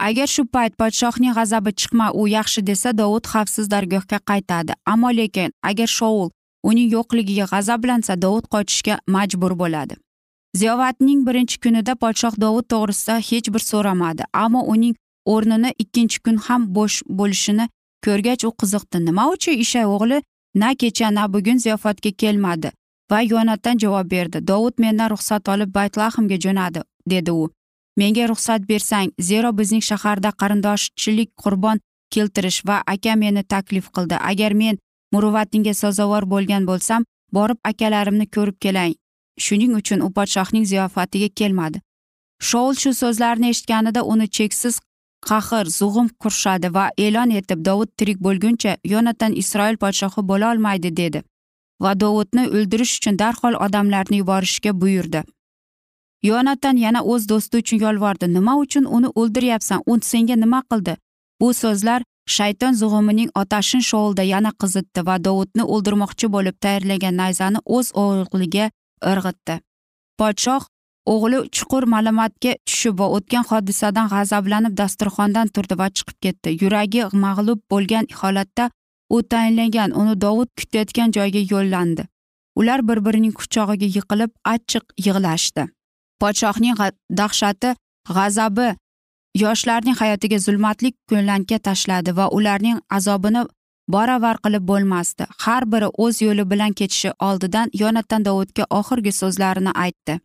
Agar 0.00 0.26
shu 0.26 0.44
payt 0.46 0.76
podshohning 0.80 1.34
g'azabi 1.38 1.70
chiqma 1.80 2.06
u 2.20 2.26
yaxshi 2.28 2.60
desa 2.66 2.92
dovud 2.98 3.24
xavfsiz 3.32 3.66
dargohga 3.70 4.18
qaytadi. 4.30 4.72
Ammo 4.86 5.10
lekin 5.18 5.50
agar 5.62 5.86
shoul 5.86 6.30
uning 6.62 6.88
yo'qligiga 6.96 7.46
g'azablansa 7.52 8.16
dovud 8.24 8.46
qochishga 8.54 8.98
majbur 9.06 9.52
bo'ladi. 9.62 9.94
Ziyovatning 10.56 11.20
birinchi 11.26 11.60
kunida 11.64 11.94
podshoh 12.02 12.34
dovud 12.44 12.66
to'g'risida 12.72 13.14
hech 13.28 13.48
bir 13.54 13.62
so'ramadi 13.70 14.22
ammo 14.44 14.60
uning 14.74 14.94
o'rnini 15.34 15.70
ikkinchi 15.82 16.18
kun 16.24 16.36
ham 16.46 16.62
bo'sh 16.76 16.98
bo'lishini 17.18 17.68
ko'rgach 18.04 18.44
u 18.48 18.50
qiziqdi. 18.60 18.98
Nima 19.06 19.24
uchun 19.34 19.54
ishay 19.64 19.86
o'g'li 19.94 20.18
na 20.54 20.74
kecha 20.80 21.10
na 21.16 21.24
bugun 21.34 21.58
ziyofatga 21.64 22.10
kelmadi? 22.22 22.70
Va 23.12 23.20
yonatdan 23.32 23.78
javob 23.82 24.10
berdi. 24.14 24.38
Dovud 24.50 24.78
mendan 24.84 25.10
ruxsat 25.14 25.48
olib 25.54 25.74
baytlahimga 25.78 26.36
jo'nadi 26.44 26.80
dedi 27.12 27.30
u. 27.42 27.50
Menga 28.00 28.28
ruxsat 28.32 28.62
bersang 28.70 29.12
zero 29.28 29.50
bizning 29.58 29.84
shaharda 29.90 30.30
qarindoshchilik 30.40 31.30
qurbon 31.42 31.82
keltirish 32.14 32.60
va 32.68 32.76
akam 32.94 33.18
meni 33.24 33.42
taklif 33.54 33.86
qildi. 33.96 34.16
Agar 34.30 34.52
men 34.62 34.78
muruvvatingga 35.12 35.74
sazovor 35.82 36.24
bo'lgan 36.32 36.68
bo'lsam 36.70 37.04
borib 37.36 37.58
akalarimni 37.70 38.26
ko'rib 38.36 38.58
kelay 38.64 38.94
shuning 39.44 39.74
uchun 39.80 40.00
u 40.06 40.08
podshohning 40.16 40.64
ziyofatiga 40.72 41.28
kelmadi. 41.40 41.78
Shoul 42.48 42.74
shu 42.82 42.90
so'zlarni 43.02 43.50
eshitganida 43.52 44.02
uni 44.12 44.28
cheksiz 44.36 44.80
qahr 45.28 45.66
zug'um 45.78 46.08
qurshadi 46.22 46.68
va 46.76 46.86
e'lon 47.04 47.30
etib 47.40 47.60
dovud 47.68 47.90
tirik 47.98 48.18
bo'lguncha 48.26 48.72
yonatan 48.94 49.32
isroil 49.42 49.76
podshohi 49.84 50.26
bo'la 50.30 50.50
olmaydi 50.52 50.96
dedi. 51.02 51.22
Va 51.84 51.92
dovudni 52.02 52.44
o'ldirish 52.56 52.94
uchun 52.98 53.18
darhol 53.22 53.54
odamlarni 53.66 54.16
yuborishga 54.22 54.72
buyurdi. 54.82 55.22
Yonatan 56.22 56.76
yana 56.76 57.00
o'z 57.12 57.28
do'sti 57.30 57.62
uchun 57.62 57.78
yolvordi. 57.84 58.26
Nima 58.36 58.54
uchun 58.64 58.84
uni 58.96 59.08
o'ldiryapsan? 59.20 59.82
U 59.86 59.98
senga 60.10 60.36
nima 60.44 60.60
qildi? 60.70 60.96
Bu 61.40 61.48
so'zlar 61.62 62.02
shayton 62.36 62.74
zug'umining 62.80 63.30
otashin 63.42 63.82
shovulda 63.90 64.22
yana 64.34 64.52
qizitdi. 64.62 65.00
Va 65.08 65.16
dovudni 65.26 65.64
o'ldirmoqchi 65.74 66.26
bo'lib 66.34 66.56
tayyorlagan 66.64 67.18
nayzani 67.22 67.64
o'z 67.76 67.86
o'g'liga 68.04 68.66
irg'itdi. 69.12 69.54
Podshoh 70.18 70.62
o'g'li 71.14 71.38
chuqur 71.56 71.84
ma'lumotga 71.94 72.52
tushib 72.68 72.94
va 73.00 73.06
o'tgan 73.16 73.44
hodisadan 73.50 74.06
g'azablanib 74.14 74.76
dasturxondan 74.80 75.50
turdi 75.54 75.78
va 75.80 75.88
chiqib 75.96 76.18
ketdi. 76.24 76.48
Yuragi 76.62 77.02
mag'lub 77.24 77.60
bo'lgan 77.72 78.06
holatda 78.20 78.70
u 79.14 79.22
tayinlagan 79.32 79.90
uni 80.00 80.14
dovud 80.24 80.50
kutayotgan 80.58 81.12
joyga 81.16 81.42
yo'llandi. 81.52 82.02
Ular 82.60 82.80
bir 82.88 82.98
birining 83.06 83.34
quchog'iga 83.40 83.88
yiqilib 83.96 84.32
achchiq 84.54 84.84
yig'lashdi. 85.06 85.62
Podshohning 86.20 86.76
dahshati 87.20 87.70
g'azabi 88.16 88.68
yoshlarning 89.42 89.96
hayotiga 90.02 90.38
zulmatli 90.46 90.92
ko'lanka 91.10 91.58
tashladi 91.68 92.16
va 92.18 92.26
ularning 92.38 92.78
azobini 92.98 93.42
baravar 93.94 94.36
qilib 94.44 94.64
bo'lmasdi. 94.70 95.24
Har 95.44 95.62
biri 95.72 95.88
o'z 96.04 96.22
yo'li 96.26 96.44
bilan 96.52 96.72
ketishi 96.80 97.10
oldidan 97.28 97.68
yonatan 97.82 98.24
dovudga 98.28 98.64
oxirgi 98.78 99.12
so'zlarini 99.20 99.72
aytdi. 99.84 100.20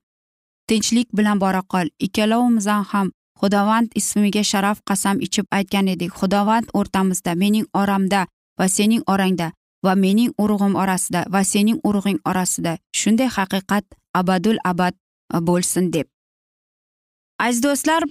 Tinchlik 0.68 1.08
bilan 1.18 1.40
bora 1.44 1.62
qol. 1.74 1.88
Ikkalovimizdan 2.06 2.84
ham 2.92 3.12
xudovand 3.40 3.88
ismiga 4.00 4.44
sharaf 4.52 4.78
qasam 4.90 5.22
ichib 5.28 5.46
aytgan 5.58 5.88
edik. 5.94 6.12
Xudovand 6.20 6.68
o'rtamizda 6.80 7.36
mening 7.44 7.66
oramda 7.82 8.28
va 8.60 8.68
sening 8.68 9.04
orangda 9.14 9.52
va 9.86 9.96
mening 9.96 10.32
urug'im 10.44 10.76
orasida 10.84 11.26
va 11.34 11.44
sening 11.44 11.80
urug'ing 11.88 12.20
orasida 12.26 12.78
shunday 13.00 13.30
haqiqat 13.38 13.86
abadul 14.14 14.58
abad 14.64 14.94
e, 15.34 15.38
bo'lsin 15.48 15.94
deb. 15.94 16.08
Aziz 17.40 17.64
do'stlar 17.64 18.04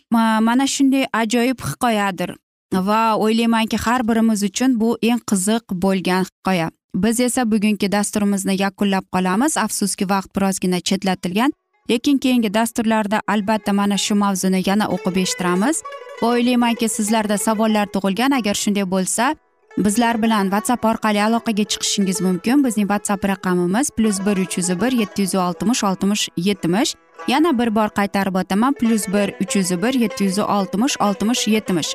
mana 0.49 0.67
shunday 0.67 1.07
ajoyib 1.13 1.61
hikoyadir 1.69 2.31
va 2.73 3.17
o'ylaymanki 3.25 3.77
har 3.77 4.09
birimiz 4.09 4.43
uchun 4.43 4.81
bu 4.81 4.99
eng 5.03 5.21
qiziq 5.31 5.65
bo'lgan 5.85 6.25
hikoya. 6.29 6.71
Biz 6.95 7.21
esa 7.21 7.51
bugungi 7.53 7.93
dasturimizni 7.93 8.55
yakunlab 8.63 9.05
qolamiz. 9.15 9.57
Afsuski 9.57 10.09
vaqt 10.09 10.31
birozgina 10.37 10.81
chetlatilgan 10.81 11.53
lekin 11.91 12.19
keyingi 12.19 12.55
dasturlarda 12.55 13.21
albatta 13.29 13.73
mana 13.73 13.99
shu 13.99 14.15
mavzuni 14.15 14.63
yana 14.67 14.87
o'qib 14.95 15.17
eshittiramiz. 15.23 15.83
Va 16.23 16.29
o'ylaymanki 16.35 16.89
sizlarda 16.89 17.39
savollar 17.39 17.87
tug'ilgan. 17.95 18.33
Agar 18.39 18.55
shunday 18.55 18.87
bo'lsa 18.95 19.35
bizlar 19.79 20.23
bilan 20.23 20.45
whatsapp 20.51 20.85
orqali 20.85 21.23
aloqaga 21.23 21.65
chiqishingiz 21.73 22.21
mumkin. 22.21 22.65
Bizning 22.65 22.89
whatsapp 22.89 23.25
raqamimiz 23.29 23.91
plyus 23.91 24.19
bir 24.27 24.37
uch 24.45 24.59
yuz 24.59 24.71
bir 24.81 24.93
yetti 24.93 25.23
yuz 25.23 25.35
oltmish 25.35 25.85
oltmish 25.85 26.29
yetmish. 26.37 26.95
Yana 27.29 27.59
bir 27.59 27.75
bor 27.75 27.89
qaytarib 27.99 28.35
o'taman 28.43 28.73
plyus 28.73 29.09
bir 29.15 29.35
uch 29.43 29.57
yuz 29.57 29.71
bir 29.83 29.95
yetti 29.95 30.25
yuz 30.25 30.39
oltmish 30.39 30.97
oltmish 31.01 31.49
yetmish. 31.49 31.95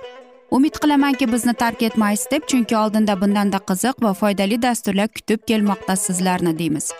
Umid 0.51 0.75
qilamanki 0.83 1.31
bizni 1.33 1.53
tark 1.53 1.81
etmaysiz 1.81 2.31
deb 2.31 2.43
chunki 2.47 2.77
oldinda 2.77 3.21
bundanda 3.21 3.57
qiziq 3.69 4.03
va 4.03 4.13
foydali 4.13 4.61
dasturlar 4.61 5.07
kutib 5.07 5.39
kelmoqda 5.47 5.95
sizlarni 5.95 6.59
deymiz. 6.59 6.91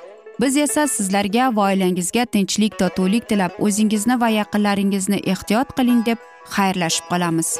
Biz 0.42 0.58
esa 0.58 0.88
sizlarga 0.88 1.56
va 1.56 1.68
oilangizga 1.72 2.26
tinchlik 2.26 2.80
totuvlik 2.80 3.28
tilab 3.30 3.60
o'zingizni 3.60 4.22
va 4.22 4.30
yaqinlaringizni 4.30 5.20
ehtiyot 5.34 5.76
qiling 5.78 6.06
deb 6.06 6.18
xayrlashib 6.56 7.06
qolamiz. 7.12 7.60